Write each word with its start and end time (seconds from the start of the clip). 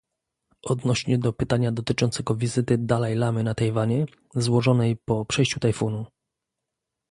Odnośnie 0.63 1.19
do 1.19 1.33
pytania 1.33 1.71
dotyczącego 1.71 2.35
wizyty 2.35 2.77
Dalajlamy 2.77 3.43
na 3.43 3.55
Tajwanie, 3.55 4.05
złożonej 4.35 4.97
po 5.05 5.25
przejściu 5.25 5.59
tajfunu 5.59 6.05